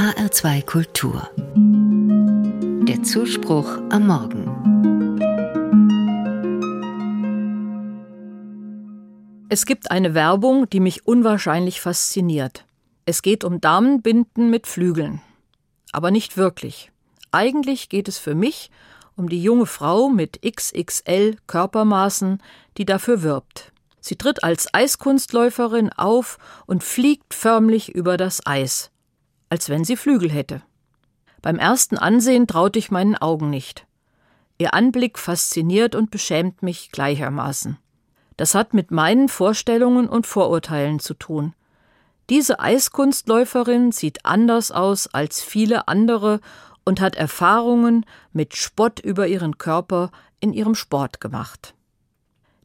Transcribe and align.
HR2 0.00 0.64
Kultur. 0.64 1.28
Der 2.88 3.02
Zuspruch 3.02 3.68
am 3.90 4.06
Morgen. 4.06 4.46
Es 9.50 9.66
gibt 9.66 9.90
eine 9.90 10.14
Werbung, 10.14 10.70
die 10.70 10.80
mich 10.80 11.06
unwahrscheinlich 11.06 11.82
fasziniert. 11.82 12.64
Es 13.04 13.20
geht 13.20 13.44
um 13.44 13.60
Damenbinden 13.60 14.48
mit 14.48 14.66
Flügeln. 14.66 15.20
Aber 15.92 16.10
nicht 16.10 16.38
wirklich. 16.38 16.90
Eigentlich 17.30 17.90
geht 17.90 18.08
es 18.08 18.16
für 18.16 18.34
mich 18.34 18.70
um 19.16 19.28
die 19.28 19.42
junge 19.42 19.66
Frau 19.66 20.08
mit 20.08 20.40
XXL 20.40 21.36
Körpermaßen, 21.46 22.42
die 22.78 22.86
dafür 22.86 23.22
wirbt. 23.22 23.70
Sie 24.00 24.16
tritt 24.16 24.44
als 24.44 24.72
Eiskunstläuferin 24.72 25.92
auf 25.92 26.38
und 26.64 26.84
fliegt 26.84 27.34
förmlich 27.34 27.94
über 27.94 28.16
das 28.16 28.46
Eis, 28.46 28.90
als 29.50 29.68
wenn 29.68 29.84
sie 29.84 29.96
Flügel 29.96 30.30
hätte. 30.30 30.62
Beim 31.42 31.58
ersten 31.58 31.98
Ansehen 31.98 32.46
traute 32.46 32.78
ich 32.78 32.90
meinen 32.90 33.16
Augen 33.16 33.50
nicht. 33.50 33.86
Ihr 34.58 34.74
Anblick 34.74 35.18
fasziniert 35.18 35.94
und 35.94 36.10
beschämt 36.10 36.62
mich 36.62 36.90
gleichermaßen. 36.90 37.78
Das 38.36 38.54
hat 38.54 38.72
mit 38.72 38.90
meinen 38.90 39.28
Vorstellungen 39.28 40.08
und 40.08 40.26
Vorurteilen 40.26 40.98
zu 40.98 41.14
tun. 41.14 41.54
Diese 42.30 42.60
Eiskunstläuferin 42.60 43.92
sieht 43.92 44.24
anders 44.24 44.70
aus 44.70 45.08
als 45.08 45.42
viele 45.42 45.88
andere 45.88 46.40
und 46.84 47.00
hat 47.00 47.16
Erfahrungen 47.16 48.06
mit 48.32 48.56
Spott 48.56 49.00
über 49.00 49.26
ihren 49.26 49.58
Körper 49.58 50.10
in 50.40 50.52
ihrem 50.52 50.74
Sport 50.74 51.20
gemacht. 51.20 51.74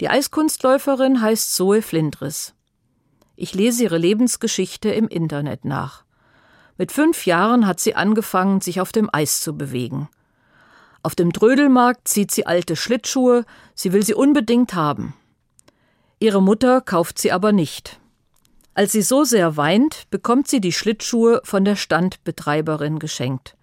Die 0.00 0.08
Eiskunstläuferin 0.08 1.20
heißt 1.20 1.54
Zoe 1.54 1.80
Flindris. 1.80 2.54
Ich 3.36 3.54
lese 3.54 3.84
ihre 3.84 3.98
Lebensgeschichte 3.98 4.90
im 4.90 5.08
Internet 5.08 5.64
nach. 5.64 6.04
Mit 6.78 6.92
fünf 6.92 7.26
Jahren 7.26 7.66
hat 7.66 7.80
sie 7.80 7.94
angefangen, 7.94 8.60
sich 8.60 8.80
auf 8.80 8.92
dem 8.92 9.10
Eis 9.12 9.40
zu 9.40 9.56
bewegen. 9.56 10.08
Auf 11.02 11.14
dem 11.14 11.32
Trödelmarkt 11.32 12.06
zieht 12.08 12.30
sie 12.30 12.46
alte 12.46 12.76
Schlittschuhe, 12.76 13.44
sie 13.74 13.92
will 13.92 14.04
sie 14.04 14.14
unbedingt 14.14 14.74
haben. 14.74 15.14
Ihre 16.20 16.40
Mutter 16.40 16.80
kauft 16.80 17.18
sie 17.18 17.32
aber 17.32 17.52
nicht. 17.52 17.98
Als 18.74 18.92
sie 18.92 19.02
so 19.02 19.24
sehr 19.24 19.56
weint, 19.56 20.08
bekommt 20.10 20.48
sie 20.48 20.60
die 20.60 20.72
Schlittschuhe 20.72 21.42
von 21.44 21.64
der 21.64 21.76
Standbetreiberin 21.76 22.98
geschenkt. 22.98 23.56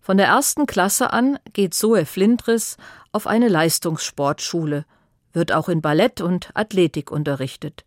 Von 0.00 0.18
der 0.18 0.26
ersten 0.26 0.66
Klasse 0.66 1.12
an 1.12 1.38
geht 1.54 1.72
Zoe 1.72 2.04
Flindris 2.04 2.76
auf 3.12 3.26
eine 3.26 3.48
Leistungssportschule, 3.48 4.84
wird 5.32 5.52
auch 5.52 5.70
in 5.70 5.80
Ballett 5.80 6.20
und 6.20 6.50
Athletik 6.54 7.10
unterrichtet. 7.10 7.84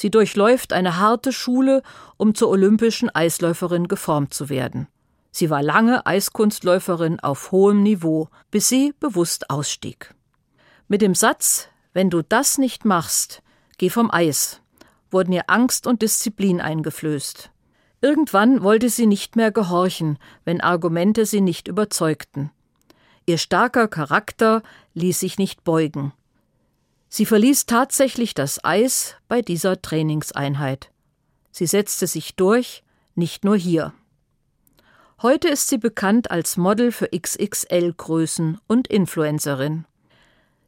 Sie 0.00 0.10
durchläuft 0.12 0.72
eine 0.72 0.98
harte 0.98 1.32
Schule, 1.32 1.82
um 2.18 2.32
zur 2.36 2.50
olympischen 2.50 3.10
Eisläuferin 3.12 3.88
geformt 3.88 4.32
zu 4.32 4.48
werden. 4.48 4.86
Sie 5.32 5.50
war 5.50 5.60
lange 5.60 6.06
Eiskunstläuferin 6.06 7.18
auf 7.18 7.50
hohem 7.50 7.82
Niveau, 7.82 8.28
bis 8.52 8.68
sie 8.68 8.94
bewusst 9.00 9.50
ausstieg. 9.50 10.14
Mit 10.86 11.02
dem 11.02 11.16
Satz 11.16 11.66
Wenn 11.94 12.10
du 12.10 12.22
das 12.22 12.58
nicht 12.58 12.84
machst, 12.84 13.42
geh 13.78 13.90
vom 13.90 14.08
Eis, 14.12 14.60
wurden 15.10 15.32
ihr 15.32 15.50
Angst 15.50 15.88
und 15.88 16.00
Disziplin 16.00 16.60
eingeflößt. 16.60 17.50
Irgendwann 18.00 18.62
wollte 18.62 18.90
sie 18.90 19.06
nicht 19.06 19.34
mehr 19.34 19.50
gehorchen, 19.50 20.20
wenn 20.44 20.60
Argumente 20.60 21.26
sie 21.26 21.40
nicht 21.40 21.66
überzeugten. 21.66 22.52
Ihr 23.26 23.38
starker 23.38 23.88
Charakter 23.88 24.62
ließ 24.94 25.18
sich 25.18 25.38
nicht 25.38 25.64
beugen. 25.64 26.12
Sie 27.08 27.24
verließ 27.24 27.66
tatsächlich 27.66 28.34
das 28.34 28.62
Eis 28.64 29.16
bei 29.28 29.42
dieser 29.42 29.80
Trainingseinheit. 29.80 30.90
Sie 31.50 31.66
setzte 31.66 32.06
sich 32.06 32.36
durch, 32.36 32.84
nicht 33.14 33.44
nur 33.44 33.56
hier. 33.56 33.94
Heute 35.20 35.48
ist 35.48 35.68
sie 35.68 35.78
bekannt 35.78 36.30
als 36.30 36.56
Model 36.56 36.92
für 36.92 37.08
XXL-Größen 37.08 38.58
und 38.68 38.86
Influencerin. 38.86 39.84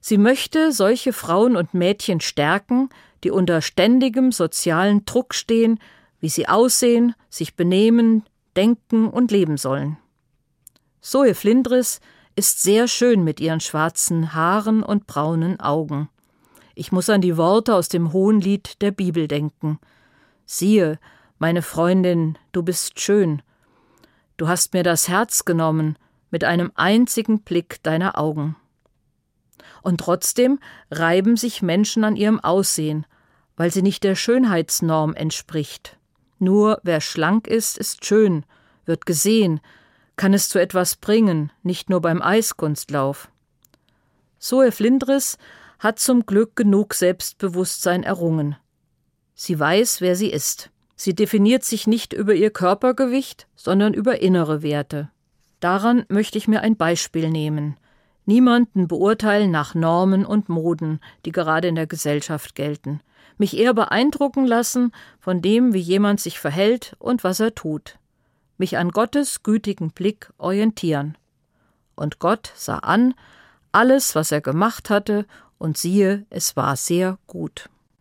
Sie 0.01 0.19
möchte 0.19 0.73
solche 0.73 1.13
Frauen 1.13 1.57
und 1.57 1.75
Mädchen 1.75 2.21
stärken, 2.21 2.89
die 3.23 3.31
unter 3.31 3.61
ständigem 3.61 4.33
sozialen 4.33 5.05
Druck 5.05 5.35
stehen, 5.35 5.79
wie 6.21 6.31
sie 6.31 6.49
aussehen, 6.49 7.15
sich 7.29 7.55
benehmen, 7.55 8.25
denken 8.57 9.09
und 9.09 9.31
leben 9.31 9.57
sollen. 9.57 9.99
Zoe 11.01 11.35
Flindris 11.35 12.01
ist 12.35 12.63
sehr 12.63 12.89
schön 12.89 13.23
mit 13.23 13.41
ihren 13.41 13.61
schwarzen 13.61 14.35
Haaren 14.35 14.83
und 14.83 15.07
braunen 15.07 15.61
Augen. 15.61 16.09
Ich 16.81 16.93
muss 16.93 17.11
an 17.11 17.21
die 17.21 17.37
Worte 17.37 17.75
aus 17.75 17.91
dem 17.91 18.15
Hohenlied 18.15 18.81
der 18.81 18.91
Bibel 18.91 19.29
denken. 19.29 19.79
Siehe, 20.47 20.99
meine 21.39 21.61
Freundin, 21.61 22.39
du 22.53 22.63
bist 22.63 22.99
schön. 23.01 23.43
Du 24.39 24.49
hast 24.49 24.73
mir 24.73 24.83
das 24.83 25.07
Herz 25.07 25.45
genommen 25.45 25.99
mit 26.31 26.43
einem 26.43 26.73
einzigen 26.77 27.43
Blick 27.43 27.83
deiner 27.83 28.17
Augen. 28.17 28.57
Und 29.83 29.99
trotzdem 29.99 30.59
reiben 30.91 31.37
sich 31.37 31.61
Menschen 31.61 32.03
an 32.03 32.17
ihrem 32.17 32.41
Aussehen, 32.41 33.05
weil 33.59 33.71
sie 33.71 33.83
nicht 33.83 34.03
der 34.03 34.15
Schönheitsnorm 34.15 35.13
entspricht. 35.13 35.99
Nur 36.39 36.81
wer 36.83 37.03
schlank 37.03 37.47
ist, 37.47 37.77
ist 37.77 38.07
schön, 38.07 38.47
wird 38.87 39.05
gesehen, 39.05 39.61
kann 40.17 40.33
es 40.33 40.49
zu 40.49 40.59
etwas 40.59 40.97
bringen, 40.97 41.53
nicht 41.63 41.91
nur 41.91 42.01
beim 42.01 42.23
Eiskunstlauf. 42.23 43.29
Zoe 44.39 44.73
Flindris 44.73 45.37
hat 45.81 45.99
zum 45.99 46.27
Glück 46.27 46.55
genug 46.57 46.95
Selbstbewusstsein 46.95 48.03
errungen. 48.05 48.55
Sie 49.35 49.59
weiß, 49.59 50.03
wer 50.03 50.15
sie 50.15 50.31
ist. 50.31 50.71
Sie 50.95 51.15
definiert 51.15 51.65
sich 51.65 51.87
nicht 51.87 52.13
über 52.13 52.35
ihr 52.35 52.51
Körpergewicht, 52.51 53.49
sondern 53.57 53.95
über 53.95 54.21
innere 54.21 54.63
Werte. 54.63 55.11
Daran 55.59 56.05
möchte 56.09 56.37
ich 56.37 56.47
mir 56.47 56.61
ein 56.61 56.77
Beispiel 56.77 57.31
nehmen. 57.31 57.79
Niemanden 58.27 58.89
beurteilen 58.89 59.51
nach 59.51 59.75
Normen 59.75 60.27
und 60.27 60.51
Moden, 60.51 61.01
die 61.25 61.33
gerade 61.33 61.69
in 61.69 61.75
der 61.75 61.87
Gesellschaft 61.87 62.55
gelten. 62.55 63.01
Mich 63.39 63.57
eher 63.57 63.73
beeindrucken 63.73 64.47
lassen 64.47 64.93
von 65.19 65.41
dem, 65.41 65.73
wie 65.73 65.81
jemand 65.81 66.21
sich 66.21 66.39
verhält 66.39 66.95
und 66.99 67.25
was 67.25 67.41
er 67.41 67.55
tut. 67.55 67.99
Mich 68.59 68.77
an 68.77 68.91
Gottes 68.91 69.43
gütigen 69.43 69.93
Blick 69.93 70.31
orientieren. 70.37 71.17
Und 71.97 72.19
Gott 72.19 72.53
sah 72.55 72.79
an 72.79 73.15
alles, 73.73 74.15
was 74.15 74.33
er 74.33 74.43
gemacht 74.43 74.91
hatte, 74.91 75.25
und 75.61 75.77
siehe, 75.77 76.25
es 76.31 76.57
war 76.57 76.75
sehr 76.75 77.19
gut. 77.27 77.69